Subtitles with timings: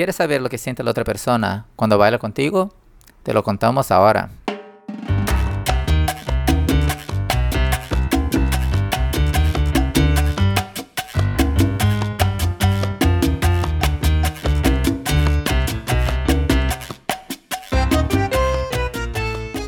[0.00, 2.72] ¿Quieres saber lo que siente la otra persona cuando baila contigo?
[3.22, 4.30] Te lo contamos ahora.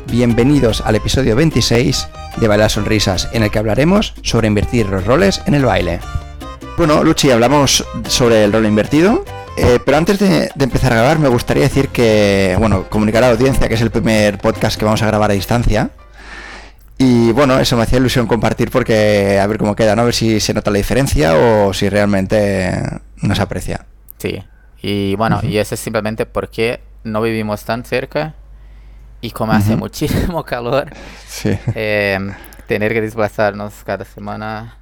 [0.07, 2.07] Bienvenidos al episodio 26
[2.37, 5.99] de Bailar Sonrisas, en el que hablaremos sobre invertir los roles en el baile.
[6.75, 9.23] Bueno, Luchi, hablamos sobre el rol invertido,
[9.57, 13.33] eh, pero antes de, empezar a grabar me gustaría decir que, bueno, comunicar a la
[13.33, 15.91] audiencia que es el primer podcast que vamos a grabar a distancia.
[16.97, 20.03] Y bueno, eso me hacía ilusión compartir porque a ver cómo queda, ¿no?
[20.03, 22.71] A ver si se nota la diferencia o si realmente
[23.17, 23.85] no se aprecia.
[24.19, 24.43] Sí,
[24.81, 28.35] y bueno, y eso es simplemente porque no vivimos tan cerca
[29.21, 30.91] y como hace muchísimo calor,
[31.45, 32.19] eh,
[32.67, 34.77] tener que desplazarnos cada semana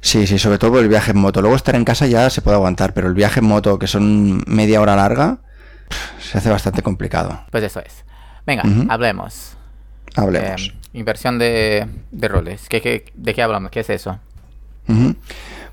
[0.00, 1.40] Sí, sí, sobre todo el viaje en moto.
[1.40, 4.42] Luego estar en casa ya se puede aguantar, pero el viaje en moto, que son
[4.46, 5.38] media hora larga,
[6.20, 7.44] se hace bastante complicado.
[7.50, 8.04] Pues eso es.
[8.46, 9.56] Venga, hablemos.
[10.14, 10.68] Hablemos.
[10.68, 11.88] Eh, inversión de,
[12.22, 12.68] roles.
[12.68, 13.70] ¿Qué, de qué hablamos?
[13.70, 14.18] ¿Qué es eso?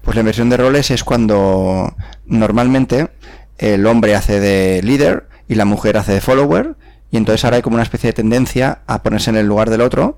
[0.02, 3.10] Pues la inversión de roles es cuando normalmente
[3.58, 6.76] el hombre hace de líder y la mujer hace de follower,
[7.12, 9.82] y entonces ahora hay como una especie de tendencia a ponerse en el lugar del
[9.82, 10.18] otro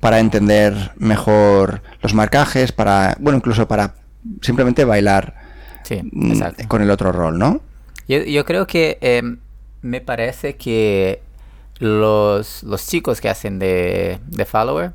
[0.00, 3.94] para entender mejor los marcajes, para, bueno, incluso para
[4.42, 5.34] simplemente bailar
[5.90, 7.60] mm, con el otro rol, ¿no?
[8.08, 9.38] Yo, creo que em,
[9.82, 11.22] me parece que
[11.78, 14.92] los, los chicos que hacen de, de follower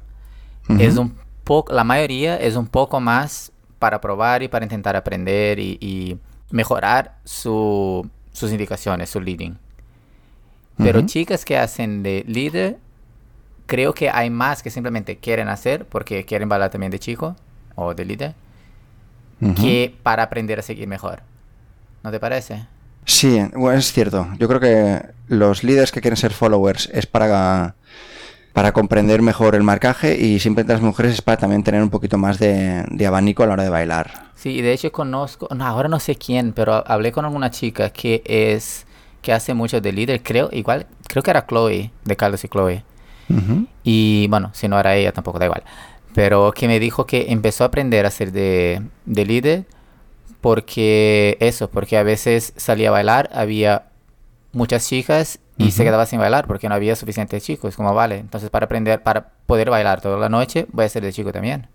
[0.79, 5.59] es un poco, la mayoría es un poco más para probar y para intentar aprender
[5.59, 6.17] y,
[6.51, 9.57] mejorar su, sus indicaciones, su leading.
[10.77, 12.77] Pero chicas que hacen de líder,
[13.71, 17.37] creo que hay más que simplemente quieren hacer porque quieren bailar también de chico
[17.75, 18.33] o de líder,
[19.55, 21.21] que para aprender a seguir mejor.
[22.03, 22.65] ¿No te parece?
[23.05, 24.27] Sí, bueno, es cierto.
[24.37, 27.75] Yo creo que los líderes que quieren ser followers es para,
[28.51, 32.17] para comprender mejor el marcaje y simplemente las mujeres es para también tener un poquito
[32.17, 34.31] más de, de abanico a la hora de bailar.
[34.35, 38.85] Sí, de hecho conozco, ahora no sé quién, pero hablé con alguna chica que es
[39.21, 42.83] que hace mucho de líder, creo, igual, creo que era Chloe, de Carlos y Chloe.
[43.83, 45.63] Y bueno, si no era ella tampoco da igual.
[46.13, 49.65] Pero que me dijo que empezó a aprender a ser de, de líder
[50.41, 53.85] porque eso, porque a veces salía a bailar, había
[54.51, 57.75] muchas chicas y se quedaba sin bailar porque no había suficientes chicos.
[57.75, 61.13] Como vale, entonces para aprender, para poder bailar toda la noche, voy a ser de
[61.13, 61.67] chico también.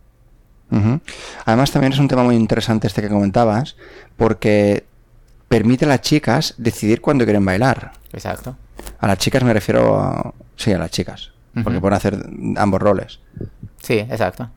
[1.44, 3.76] Además también es un tema muy interesante este que comentabas
[4.16, 4.84] porque
[5.48, 7.92] permite a las chicas decidir cuándo quieren bailar.
[8.12, 8.56] Exacto.
[8.98, 10.34] A las chicas me refiero a...
[10.56, 11.30] Sí, a las chicas.
[11.64, 13.20] Porque pueden hacer ambos roles.
[13.82, 14.50] Sí, exacto.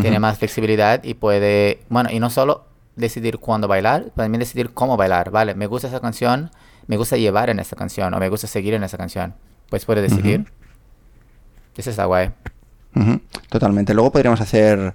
[0.00, 1.80] Tiene más flexibilidad y puede...
[1.88, 2.66] Bueno, y no solo
[2.96, 5.30] decidir cuándo bailar, también decidir cómo bailar.
[5.30, 6.50] Vale, me gusta esa canción,
[6.86, 9.34] me gusta llevar en esa canción o me gusta seguir en esa canción.
[9.70, 10.46] Pues puede decidir.
[11.76, 12.30] Eso está guay.
[13.48, 13.94] Totalmente.
[13.94, 14.94] Luego podríamos hacer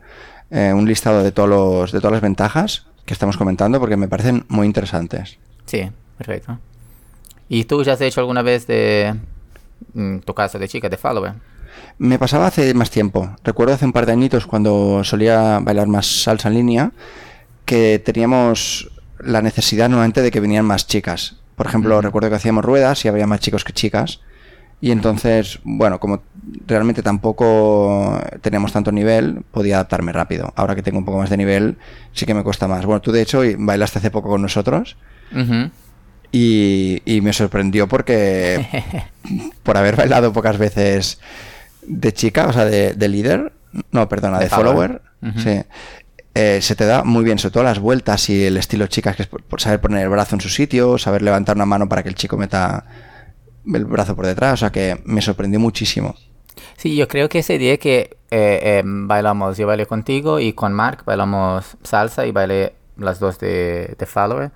[0.51, 4.07] eh, un listado de, todos los, de todas las ventajas que estamos comentando porque me
[4.07, 5.37] parecen muy interesantes.
[5.65, 6.59] Sí, perfecto.
[7.49, 9.15] ¿Y tú ya has hecho alguna vez de
[10.25, 11.33] tu casa de chica, de follower?
[11.97, 13.35] Me pasaba hace más tiempo.
[13.43, 16.91] Recuerdo hace un par de añitos cuando solía bailar más salsa en línea
[17.65, 21.37] que teníamos la necesidad nuevamente de que vinieran más chicas.
[21.55, 24.21] Por ejemplo, recuerdo que hacíamos ruedas y había más chicos que chicas.
[24.81, 26.23] Y entonces, bueno, como
[26.67, 30.51] realmente tampoco teníamos tanto nivel, podía adaptarme rápido.
[30.57, 31.77] Ahora que tengo un poco más de nivel,
[32.11, 32.85] sí que me cuesta más.
[32.85, 34.97] Bueno, tú de hecho bailaste hace poco con nosotros.
[36.35, 38.65] Y, me sorprendió porque
[39.63, 41.19] por haber bailado pocas veces
[41.83, 43.53] de chica, o sea, de, líder,
[43.91, 45.01] no, perdona, de, follower,
[46.35, 49.23] eh, se te da muy bien, sobre todo las vueltas y el estilo chicas, que
[49.23, 52.09] es por saber poner el brazo en su sitio, saber levantar una mano para que
[52.09, 52.85] el chico meta
[53.71, 56.15] el brazo por detrás, o sea que me sorprendió muchísimo.
[56.77, 60.73] Sí, yo creo que ese día que eh, em, bailamos, yo bailé contigo y con
[60.73, 64.51] Mark bailamos salsa y bailé las dos de, de Follower.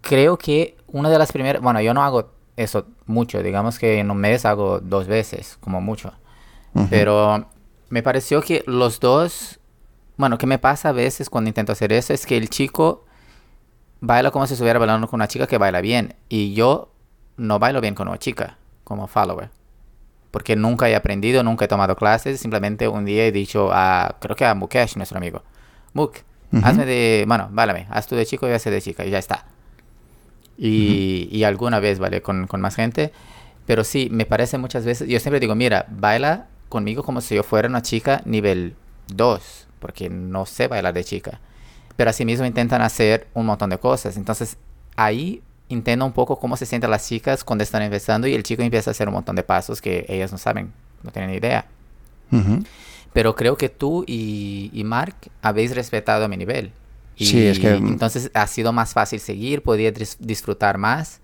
[0.00, 4.10] Creo que una de las primeras, bueno, yo no hago eso mucho, digamos que en
[4.10, 6.12] un mes hago dos veces, como mucho.
[6.88, 7.46] Pero
[7.88, 9.58] me pareció que los dos,
[10.16, 13.04] bueno, que me pasa a veces cuando intento hacer eso es que el chico
[14.00, 16.92] baila como si estuviera bailando con una chica que baila bien y yo
[17.36, 19.50] no bailo bien con una chica como follower.
[20.30, 22.38] Porque nunca he aprendido, nunca he tomado clases.
[22.38, 25.42] Simplemente un día he dicho a, creo que a Mukesh, nuestro amigo,
[25.92, 26.18] Muk,
[26.62, 29.46] hazme de, bueno, válame, haz tú de chico y hace de chica y ya está.
[30.62, 32.20] Y, y alguna vez, ¿vale?
[32.20, 33.12] Con, con, más gente.
[33.64, 37.42] Pero sí, me parece muchas veces, yo siempre digo, mira, baila conmigo como si yo
[37.42, 38.74] fuera una chica nivel
[39.08, 41.40] 2, porque no sé bailar de chica.
[41.96, 44.16] pero asimismo intentan hacer un montón de cosas.
[44.16, 44.58] Entonces
[44.96, 48.62] ahí entiendo un poco cómo se sienten las chicas cuando están empezando y el chico
[48.62, 50.72] empieza a hacer un montón de pasos que ellas no saben,
[51.02, 51.66] no tienen idea.
[53.12, 56.72] Pero creo que tú y, y, Mark habéis respetado mi nivel.
[57.20, 57.74] Y sí, es que...
[57.74, 61.20] Entonces ha sido más fácil seguir, podía disfrutar más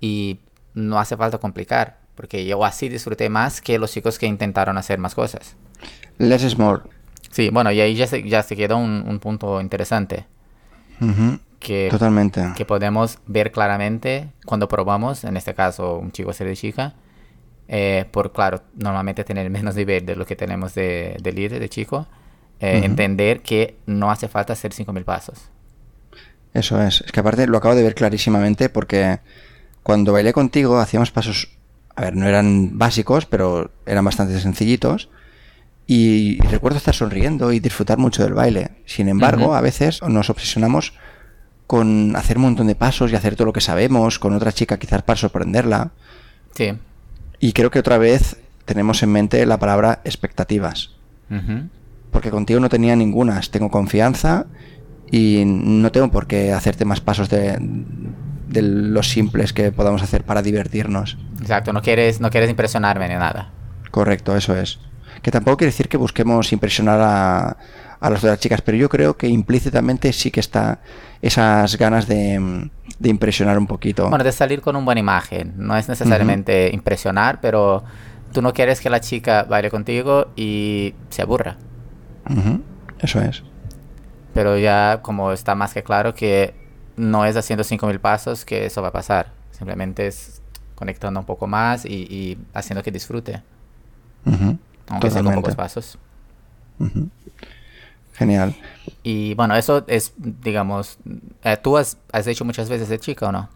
[0.00, 0.38] y
[0.74, 4.98] no hace falta complicar, porque yo así disfruté más que los chicos que intentaron hacer
[5.00, 5.56] más cosas.
[6.18, 6.82] Less is more.
[7.30, 10.26] Sí, bueno, y ahí ya se, ya se quedó un, un punto interesante.
[11.58, 12.52] que, Totalmente.
[12.56, 16.94] Que podemos ver claramente cuando probamos, en este caso un chico ser de chica,
[17.66, 21.68] eh, por claro, normalmente tener menos nivel de lo que tenemos de, de líder, de
[21.68, 22.06] chico,
[22.60, 25.38] eh, entender que no hace falta hacer 5.000 pasos.
[26.52, 27.02] Eso es.
[27.02, 29.20] Es que aparte lo acabo de ver clarísimamente porque
[29.82, 31.56] cuando bailé contigo hacíamos pasos,
[31.96, 35.08] a ver, no eran básicos, pero eran bastante sencillitos.
[35.86, 38.70] Y, recuerdo estar sonriendo y disfrutar mucho del baile.
[38.86, 40.92] Sin embargo, a veces nos obsesionamos
[41.66, 44.78] con hacer un montón de pasos y hacer todo lo que sabemos, con otra chica
[44.78, 45.90] quizás para sorprenderla.
[46.54, 46.74] Sí.
[47.40, 48.36] Y creo que otra vez
[48.66, 50.90] tenemos en mente la palabra expectativas.
[52.10, 53.40] Porque contigo no tenía ninguna.
[53.50, 54.46] Tengo confianza
[55.10, 57.56] y no tengo por qué hacerte más pasos de,
[58.48, 61.18] de los simples que podamos hacer para divertirnos.
[61.40, 63.50] Exacto, no quieres, no quieres impresionarme ni nada.
[63.90, 64.78] Correcto, eso es.
[65.22, 67.56] Que tampoco quiere decir que busquemos impresionar a,
[68.00, 70.80] a las otras chicas, pero yo creo que implícitamente sí que está
[71.20, 74.08] esas ganas de, de impresionar un poquito.
[74.08, 75.54] Bueno, de salir con una buena imagen.
[75.56, 77.84] No es necesariamente impresionar, pero
[78.32, 81.56] tú no quieres que la chica baile contigo y se aburra.
[82.98, 83.42] Eso es.
[84.34, 86.54] Pero ya como está más que claro que
[86.96, 89.32] no es haciendo 5.000 pasos que eso va a pasar.
[89.50, 90.40] Simplemente es
[90.74, 93.42] conectando un poco más y, y haciendo que disfrute.
[94.88, 95.98] Aunque sea con pocos pasos.
[98.14, 98.54] Genial.
[99.02, 100.98] Y bueno, eso es, digamos,
[101.42, 103.48] eh, ¿tú has, has, hecho muchas veces de chica o no?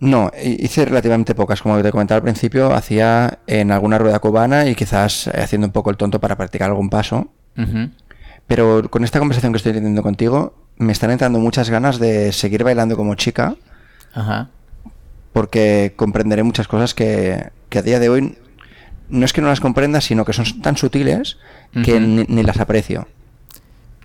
[0.00, 4.74] No, hice relativamente pocas, como te comentaba al principio, hacía en alguna rueda cubana y
[4.74, 7.28] quizás haciendo un poco el tonto para practicar algún paso.
[8.46, 12.64] Pero con esta conversación que estoy teniendo contigo, me están entrando muchas ganas de seguir
[12.64, 13.56] bailando como chica.
[14.14, 14.48] Ajá.
[15.32, 18.38] Porque comprenderé muchas cosas que, que a día de hoy
[19.08, 21.38] no es que no las comprenda, sino que son tan sutiles
[21.84, 23.06] que ni, ni, las aprecio.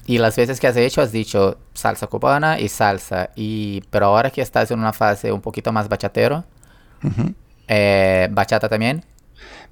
[0.06, 3.30] Y las veces que has hecho, has dicho salsa cubana y salsa.
[3.36, 6.46] Y, pero ahora que estás en una fase un poquito más bachatero,
[7.04, 7.34] uh -huh.
[7.68, 9.04] eh, ¿bachata también?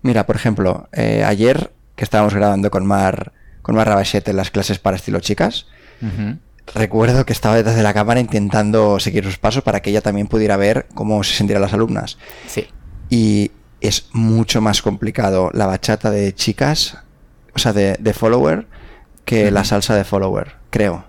[0.02, 3.32] Mira, por ejemplo, eh, ayer que estábamos grabando con Mar,
[3.66, 5.66] con Mar Rabachete en las clases para estilo chicas,
[6.00, 6.38] uh -huh.
[6.76, 10.28] recuerdo que estaba detrás de la cámara intentando seguir sus pasos para que ella también
[10.28, 12.20] pudiera ver cómo se sentían las alumnas.
[12.46, 12.68] Sí.
[13.10, 13.52] Y
[13.82, 17.00] es mucho más complicado la bachata de chicas,
[17.56, 18.68] o sea, de, de follower,
[19.26, 19.52] que uh -huh.
[19.52, 21.04] la salsa de follower, creo.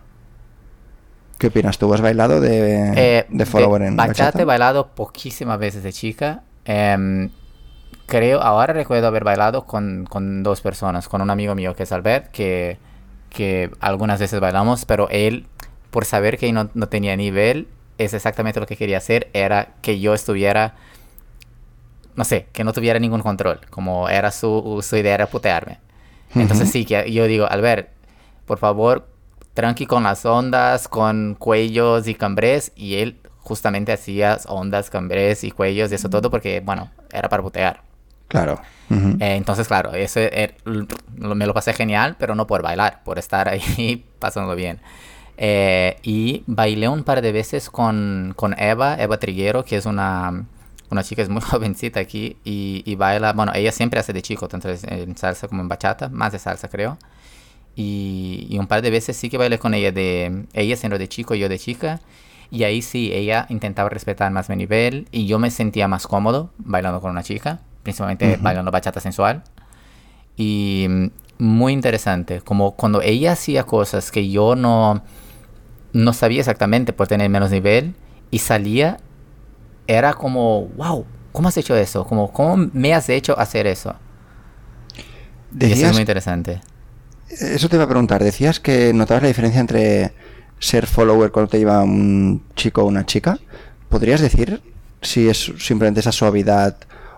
[1.36, 1.76] ¿Qué opinas?
[1.76, 4.24] ¿Tú has bailado de, eh, de follower de en bachata?
[4.24, 4.42] bachata?
[4.42, 6.42] he bailado poquísimas veces de chica.
[6.64, 7.28] Eh,
[8.06, 11.92] creo, ahora recuerdo haber bailado con, con, dos personas, con un amigo mío que es
[11.92, 12.78] Albert, que,
[13.30, 15.46] que algunas veces bailamos, pero él,
[15.90, 17.68] por saber que no, no tenía nivel,
[17.98, 20.74] es exactamente lo que quería hacer, era que yo estuviera
[22.16, 25.78] no sé, que no tuviera ningún control, como era su, su idea era putearme.
[26.34, 26.72] Entonces uh -huh.
[26.72, 27.90] sí, que yo digo, Albert,
[28.46, 29.06] por favor,
[29.54, 35.50] tranqui con las ondas, con cuellos y cambrés, y él justamente hacía ondas, cambrés y
[35.50, 37.82] cuellos y eso todo porque, bueno, era para putear.
[38.28, 38.60] Claro.
[38.90, 39.22] Uh -huh.
[39.22, 43.48] eh, entonces, claro, eso er, me lo pasé genial, pero no por bailar, por estar
[43.52, 44.80] ahí pasándolo bien.
[45.38, 50.46] Eh, y bailé un par de veces con, con Eva, Eva Triguero, que es una
[50.90, 54.48] una chica es muy jovencita aquí y, y, baila, bueno, ella siempre hace de chico,
[54.48, 56.98] tanto en salsa como en bachata, más de salsa creo.
[57.74, 61.08] Y, y, un par de veces sí que bailé con ella, de ella siendo de
[61.08, 62.00] chico y yo de chica.
[62.50, 66.50] Y ahí sí, ella intentaba respetar más mi nivel y yo me sentía más cómodo
[66.58, 68.42] bailando con una chica, principalmente uh -huh.
[68.42, 69.44] bailando bachata sensual.
[70.36, 70.88] Y
[71.38, 75.02] muy interesante, como cuando ella hacía cosas que yo no,
[75.92, 77.94] no sabía exactamente por tener menos nivel
[78.30, 78.98] y salía
[79.86, 82.04] era como, wow, ¿cómo has hecho eso?
[82.04, 83.94] Como, ¿Cómo me has hecho hacer eso?
[85.50, 86.60] Decías, y eso es muy interesante.
[87.28, 88.22] Eso te iba a preguntar.
[88.22, 90.12] Decías que notabas la diferencia entre
[90.58, 93.38] ser follower cuando te lleva un chico o una chica.
[93.88, 94.60] ¿Podrías decir
[95.02, 96.76] si es simplemente esa suavidad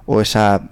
[0.09, 0.63] o esa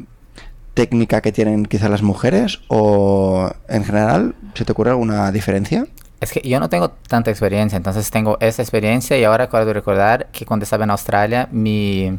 [0.73, 2.61] técnica que tienen quizás las mujeres?
[2.69, 5.87] ¿O en general se te ocurre alguna diferencia?
[6.21, 9.75] Es que yo no tengo tanta experiencia, entonces tengo esa experiencia y ahora acabo de
[9.75, 12.19] recordar que cuando estaba en Australia, mi,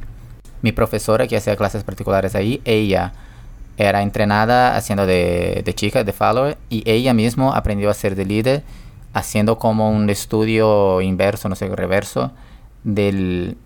[0.61, 3.13] mi profesora que hacía clases particulares ahí, ella
[3.77, 8.25] era entrenada haciendo de, de chica, de follower, y ella misma aprendió a ser de
[8.25, 8.63] líder
[9.13, 12.31] haciendo como un estudio inverso, no sé, reverso
[12.83, 13.57] del,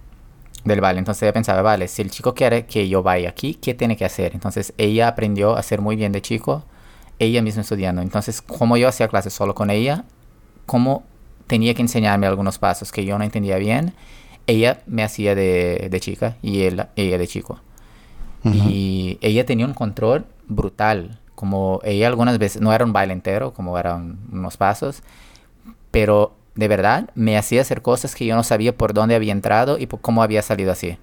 [0.64, 1.00] del baile.
[1.00, 4.06] Entonces ella pensaba, vale, si el chico quiere que yo vaya aquí, ¿qué tiene que
[4.06, 4.34] hacer?
[4.34, 6.64] Entonces ella aprendió a hacer muy bien de chico,
[7.20, 8.02] ella misma estudiando.
[8.02, 10.06] Entonces, como yo hacía clases solo con ella,
[10.66, 11.04] como
[11.48, 13.94] tenía que enseñarme algunos pasos que yo no entendía bien,
[14.48, 17.60] ella me hacía de, de chica y él, ella de chico.
[18.44, 21.20] Y ella tenía un control brutal.
[21.36, 25.04] Como ella algunas veces, no era un baile entero, como eran unos pasos,
[25.92, 29.78] pero de verdad me hacía hacer cosas que yo no sabía por dónde había entrado
[29.78, 30.98] y por cómo había salido así.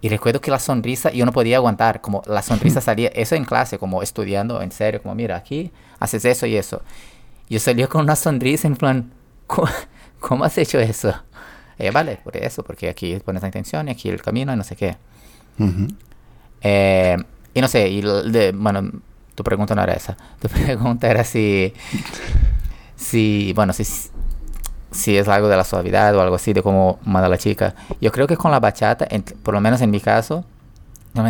[0.00, 3.44] Y recuerdo que la sonrisa, yo no podía aguantar, como la sonrisa salía, eso en
[3.44, 6.82] clase, como estudiando en serio, como mira, aquí haces eso y eso.
[7.48, 9.12] Yo salía con una sonrisa en plan,
[9.46, 11.14] ¿cómo, has hecho eso?
[11.78, 14.64] Eh, vale, por eso, porque aquí pones la intención y aquí el camino y no
[14.64, 14.96] sé qué.
[16.60, 17.16] Eh,
[17.54, 18.90] y no sé, y de, bueno,
[19.34, 20.16] tu pregunta no era esa.
[20.40, 21.72] Tu pregunta era si,
[22.96, 23.84] si bueno, si,
[24.90, 27.74] si es algo de la suavidad o algo así, de cómo manda la chica.
[28.00, 29.06] Yo creo que con la bachata,
[29.42, 30.44] por lo menos en mi caso,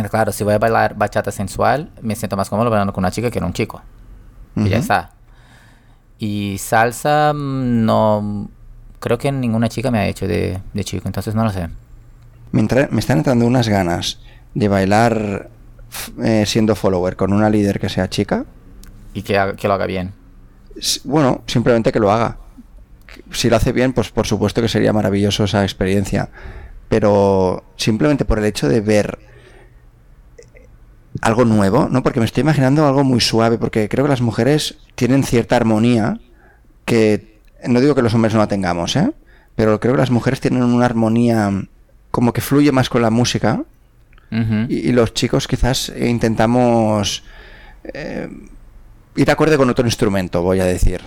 [0.09, 3.29] claro, si voy a bailar bachata sensual, me siento más cómodo bailando con una chica
[3.29, 3.81] que con un chico.
[4.55, 5.11] Y ya está.
[6.17, 8.49] Y salsa, mm, no.
[8.99, 11.69] Creo que ninguna chica me ha hecho de, de chico, entonces no lo sé.
[12.51, 14.19] Me, me están entrando unas ganas
[14.53, 15.49] de bailar
[16.21, 18.45] eh, siendo follower con una líder que sea chica.
[19.13, 20.13] Y que, que lo haga bien.
[21.05, 22.37] Bueno, simplemente que lo haga
[23.39, 26.29] si lo hace bien, pues por supuesto que sería maravilloso esa experiencia.
[26.89, 29.19] Pero simplemente por el hecho de ver
[31.21, 32.03] algo nuevo, ¿no?
[32.03, 36.19] Porque me estoy imaginando algo muy suave, porque creo que las mujeres tienen cierta armonía
[36.85, 39.11] que no digo que los hombres no la tengamos, ¿eh?
[39.55, 41.51] Pero creo que las mujeres tienen una armonía
[42.11, 43.63] como que fluye más con la música
[44.31, 47.23] y, los chicos quizás intentamos
[47.83, 48.29] eh,
[49.15, 51.01] ir acorde con otro instrumento, voy a decir.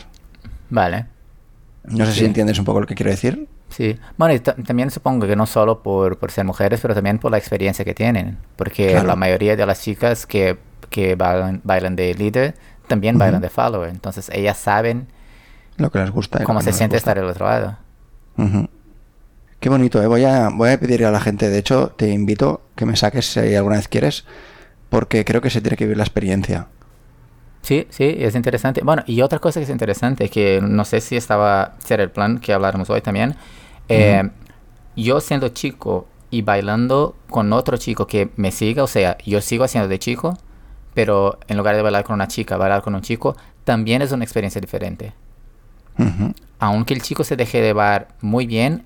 [0.70, 1.06] Vale.
[1.84, 3.48] No sé si entiendes un poco lo que quiero decir.
[3.68, 7.30] Sí, bueno, y también supongo que no solo por, por, ser mujeres, pero también por
[7.30, 10.58] la experiencia que tienen, porque la mayoría de las chicas que,
[10.90, 12.54] que bailan, bailan, de líder
[12.86, 15.08] también bailan de follower, entonces ellas saben
[15.78, 16.44] lo que les gusta.
[16.44, 17.78] Cómo se siente estar al otro lado.
[19.58, 20.06] Qué bonito, ¿eh?
[20.06, 23.26] voy, a, voy a pedirle a la gente, de hecho, te invito que me saques
[23.26, 24.24] si alguna vez quieres,
[24.90, 26.66] porque creo que se tiene que vivir la experiencia.
[27.62, 28.82] Sí, sí, es interesante.
[28.82, 32.10] Bueno, y otra cosa que es interesante, que no sé si estaba, si era el
[32.10, 33.36] plan que habláramos hoy también,
[33.88, 34.28] eh,
[34.96, 39.64] yo siendo chico y bailando con otro chico que me siga, o sea, yo sigo
[39.64, 40.36] haciendo de chico,
[40.92, 44.24] pero en lugar de bailar con una chica, bailar con un chico, también es una
[44.24, 45.12] experiencia diferente.
[46.58, 48.84] Aunque el chico se deje de bailar muy bien,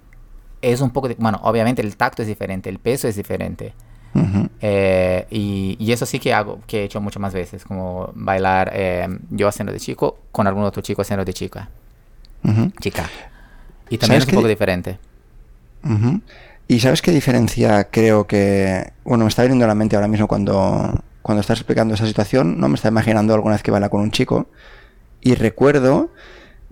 [0.61, 3.75] es un poco, bueno, obviamente el tacto es diferente, el peso es diferente.
[4.61, 9.09] Eh, y, eso sí que hago, que he hecho muchas más veces, como bailar eh,
[9.31, 11.69] yo haciendo de chico con algún otro chico haciendo de chica.
[12.81, 13.11] Chica.
[13.91, 14.99] Y también es un poco diferente.
[16.69, 18.93] ¿Y sabes qué diferencia creo que...
[19.05, 22.59] Bueno, me está viniendo a la mente ahora mismo cuando, cuando estás explicando esa situación,
[22.61, 22.69] ¿no?
[22.69, 24.49] Me está imaginando alguna vez que baila con un chico
[25.21, 26.11] y recuerdo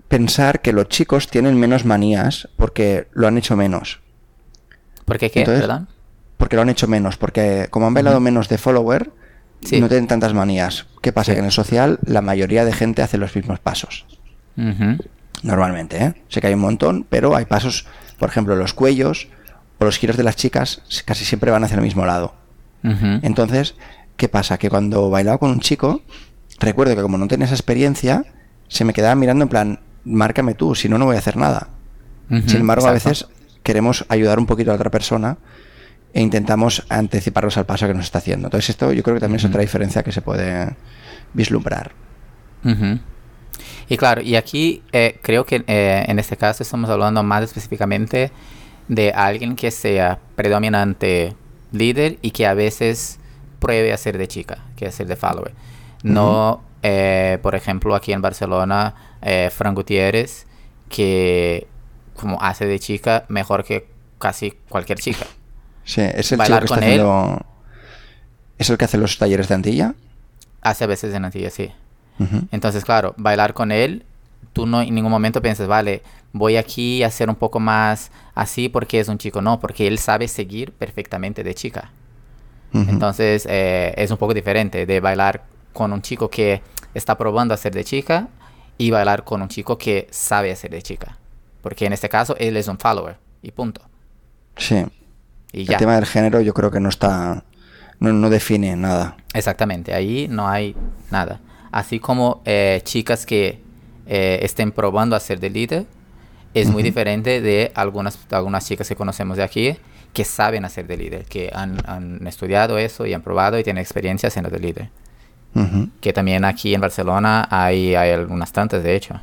[0.07, 3.99] pensar que los chicos tienen menos manías porque lo han hecho menos.
[5.05, 5.43] ¿Por qué qué?
[5.43, 5.87] ¿Perdón?
[6.37, 9.11] Porque lo han hecho menos, porque como han bailado menos de follower,
[9.79, 10.85] no tienen tantas manías.
[11.01, 11.33] ¿Qué pasa?
[11.33, 14.05] Que en el social la mayoría de gente hace los mismos pasos.
[15.43, 16.13] Normalmente, ¿eh?
[16.29, 17.85] Sé que hay un montón, pero hay pasos,
[18.19, 19.27] por ejemplo, los cuellos
[19.79, 22.35] o los giros de las chicas casi siempre van hacia el mismo lado.
[23.23, 23.75] Entonces,
[24.17, 24.57] ¿qué pasa?
[24.57, 26.01] Que cuando bailaba con un chico,
[26.59, 28.25] recuerdo que como no tenía esa experiencia,
[28.67, 31.69] se me quedaba mirando en plan, márcame tú, si no, no voy a hacer nada.
[32.47, 33.27] Sin embargo, a veces
[33.63, 35.37] queremos ayudar un poquito a la otra persona
[36.15, 38.47] e intentamos anticiparnos al paso que nos está haciendo.
[38.47, 40.73] Entonces esto yo creo que también es otra diferencia que se puede
[41.33, 41.91] vislumbrar.
[43.89, 48.31] Y claro, y aquí eh, creo que eh, en este caso estamos hablando más específicamente
[48.87, 51.35] de alguien que sea predominante
[51.73, 53.19] líder y que a veces
[53.59, 55.51] pruebe a ser de chica, que es ser de follower.
[56.01, 58.95] No, eh, por ejemplo, aquí en Barcelona,
[59.51, 60.47] Fran Gutiérrez,
[60.87, 61.67] que
[62.15, 65.25] como hace de chica mejor que casi cualquier chica.
[65.85, 67.45] Sí, es el chico que está haciendo...
[68.57, 69.93] ¿Es el que hace los talleres de Antilla?
[70.61, 71.71] Hace veces en Antilla, sí.
[72.51, 74.03] Entonces, claro, bailar con él,
[74.53, 76.01] tú no en ningún momento piensas, vale,
[76.31, 79.41] voy aquí a ser un poco más así porque es un chico.
[79.41, 81.91] No, porque él sabe seguir perfectamente de chica.
[82.73, 86.61] Entonces, eh, es un poco diferente de bailar con un chico que
[86.93, 88.27] está probando a ser de chica
[88.77, 91.17] y bailar con un chico que sabe hacer de chica.
[91.61, 93.81] Porque en este caso, él es un follower y punto.
[94.57, 94.85] Sí
[95.63, 97.43] el tema del género yo creo que no está,
[97.99, 99.17] no, define nada.
[99.33, 100.75] Exactamente, ahí no hay
[101.11, 101.39] nada.
[101.71, 103.61] Así como eh, chicas que
[104.07, 105.85] eh, estén probando a ser de líder
[106.53, 109.75] es muy diferente de algunas, algunas chicas que conocemos de aquí
[110.13, 113.81] que saben hacer de líder, que han, han estudiado eso y han probado y tienen
[113.81, 114.89] experiencia siendo de líder.
[116.01, 119.21] Que también aquí en Barcelona hay, hay algunas tantas, de hecho.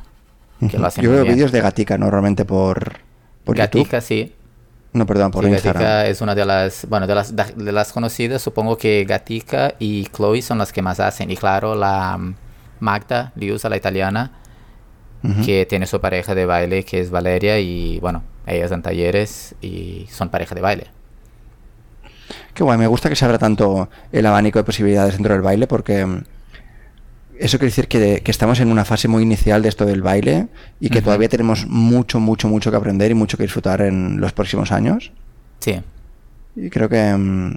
[0.67, 2.93] Que lo hacen Yo veo vídeos de Gatica normalmente por,
[3.43, 4.33] por Gatica, sí.
[4.93, 5.83] No, perdón, por Instagram.
[5.83, 10.05] Gatica es una de las, bueno, de las, de las conocidas, supongo que Gatica y
[10.05, 11.31] Chloe son las que más hacen.
[11.31, 12.35] Y claro, la mm,
[12.79, 14.31] Magda Liusa, la italiana,
[15.45, 20.05] que tiene su pareja de baile, que es Valeria, y bueno, ellas dan talleres y
[20.11, 20.87] son pareja de baile.
[22.53, 25.65] Qué guay, me gusta que se abra tanto el abanico de posibilidades dentro del baile
[25.65, 26.23] porque mm,
[27.39, 30.47] eso quiere decir que, estamos en una fase muy inicial de esto del baile
[30.79, 34.33] y que todavía tenemos mucho, mucho, mucho que aprender y mucho que disfrutar en los
[34.33, 35.11] próximos años.
[35.59, 35.81] Sí.
[36.55, 37.55] Y creo que, mm,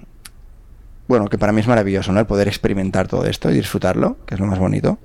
[1.07, 2.19] bueno, que para mí es maravilloso, ¿no?
[2.19, 4.97] El poder experimentar todo esto y disfrutarlo, que es lo más bonito.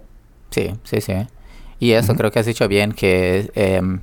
[0.51, 1.15] Sí, sí, sí.
[1.79, 4.01] Y eso creo que has dicho bien, que, em,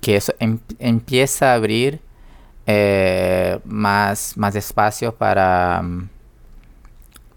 [0.00, 2.00] que eso em, empieza a abrir
[2.66, 6.08] eh, más, más espacio para, mm,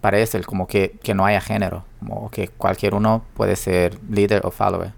[0.01, 4.51] para eso, como que, no haya género, como que cualquier uno puede ser líder o
[4.51, 4.91] follower.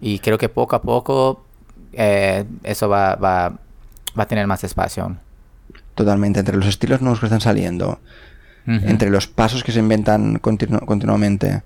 [0.00, 1.44] Y creo que poco a poco
[1.92, 3.48] eh, eso va, va,
[4.16, 5.16] va, a tener más espacio.
[5.96, 7.98] Totalmente, entre los estilos nuevos que están saliendo,
[8.66, 11.62] entre los pasos que se inventan continuamente,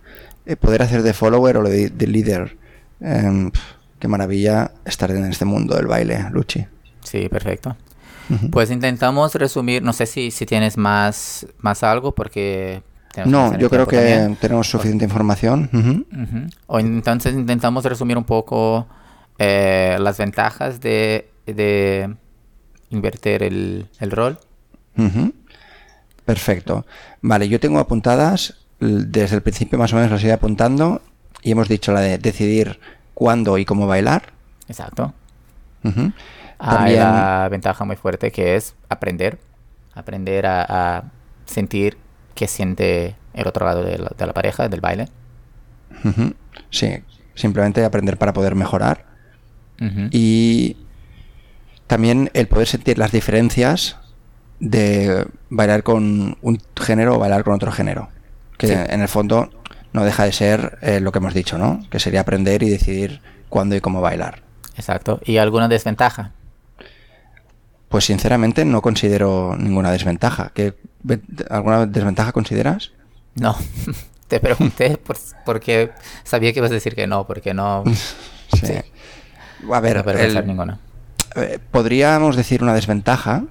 [0.47, 2.57] eh, poder hacer de follower o de, de líder.
[3.01, 3.51] Em,
[3.99, 6.65] qué maravilla estar en este mundo del baile, Luchi.
[7.05, 7.77] Sí, perfecto.
[8.51, 12.83] Pues intentamos resumir, no sé si, si tienes más, más algo porque...
[13.27, 16.07] No, yo creo que tenemos suficiente información.
[16.67, 18.87] O entonces intentamos resumir un poco
[19.39, 22.15] eh, las ventajas de, de
[22.91, 24.39] invertir el, el rol.
[26.25, 26.87] Perfecto.
[27.21, 31.03] Vale, yo tengo apuntadas, desde el principio más o menos las ido apuntando
[31.43, 32.81] y hemos dicho la de decidir
[33.15, 34.33] cuándo y cómo bailar.
[34.69, 35.13] Exacto.
[36.65, 39.39] Hay la ventaja muy fuerte que es aprender,
[39.95, 41.05] aprender a,
[41.45, 41.99] sentir
[42.35, 45.09] qué siente el otro lado de la, pareja, del baile.
[46.71, 47.03] Sí,
[47.35, 49.05] simplemente aprender para poder mejorar.
[50.13, 50.77] Y
[51.89, 53.99] también el poder sentir las diferencias
[54.61, 58.09] de bailar con un género o bailar con otro género.
[58.57, 59.51] Que en el fondo
[59.93, 61.85] no deja de ser eh, lo que hemos dicho, ¿no?
[61.91, 64.43] Que sería aprender y decidir cuándo y cómo bailar.
[64.77, 65.21] Exacto.
[65.25, 66.31] ¿Y alguna desventaja?
[67.93, 70.51] Pues sinceramente no considero ninguna desventaja.
[70.55, 70.73] ¿Qué,
[71.51, 72.93] ¿Alguna desventaja consideras?
[73.35, 73.55] No,
[74.29, 74.99] te pregunté
[75.45, 75.93] porque
[76.25, 77.85] sabía que ibas a decir que no, porque no...
[78.55, 78.73] sí.
[79.71, 80.79] A ver, ninguna.
[81.37, 83.45] Eh, podríamos decir una desventaja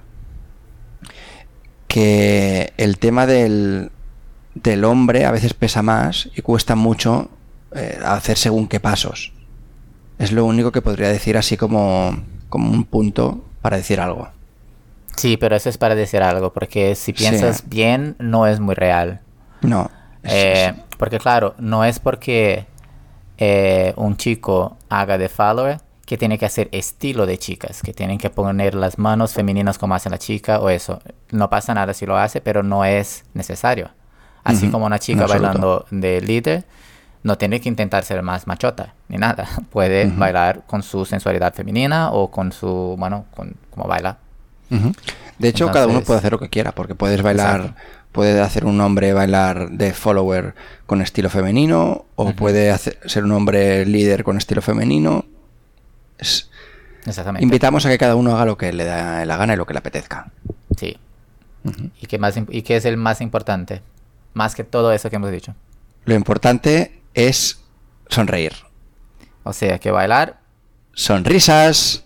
[1.86, 3.92] que el tema del,
[4.56, 7.30] del hombre a veces pesa más y cuesta mucho
[7.76, 9.32] eh, hacer según qué pasos.
[10.18, 14.28] Es lo único que podría decir así como, como un punto para decir algo.
[15.16, 19.20] Sí, pero eso es para decir algo, porque si piensas bien, no es muy real.
[19.60, 19.90] No.
[20.24, 22.66] Eh, porque claro, no es porque
[23.38, 28.18] eh, un chico haga de follower que tiene que hacer estilo de chicas, que tienen
[28.18, 31.00] que poner las manos femeninas como hace la chica o eso.
[31.30, 33.90] No pasa nada si lo hace, pero no es necesario.
[34.44, 36.64] Así como una chica bailando de líder,
[37.22, 39.48] no tiene que intentar ser más machota ni nada.
[39.70, 44.18] Puede bailar con su sensualidad femenina o con su, bueno, con, como baila.
[45.38, 47.74] De hecho, cada uno puede hacer lo que quiera, porque puedes bailar,
[48.10, 50.54] puede hacer un hombre bailar de follower
[50.86, 55.26] con estilo femenino, o puede hacer, ser un hombre líder con estilo femenino.
[57.04, 57.44] Exactamente.
[57.44, 59.74] Invitamos a que cada uno haga lo que le da la gana y lo que
[59.74, 60.30] le apetezca.
[60.78, 60.96] Sí.
[62.00, 63.82] ¿Y, qué más, ¿Y qué es el más importante?
[64.32, 65.54] Más que todo eso que hemos dicho.
[66.06, 67.60] Lo importante es
[68.08, 68.52] sonreír.
[69.44, 70.40] O sea, que bailar.
[70.94, 72.04] Sonrisas.